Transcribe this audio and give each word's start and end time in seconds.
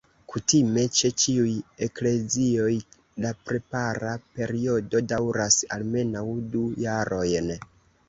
Kutime, 0.33 0.85
ĉe 0.99 1.11
ĉiuj 1.23 1.51
eklezioj 1.87 2.73
la 3.27 3.35
prepara 3.51 4.17
periodo 4.41 5.05
daŭras 5.15 5.63
almenaŭ 5.81 6.29
du 6.53 6.69
jarojn. 6.91 7.59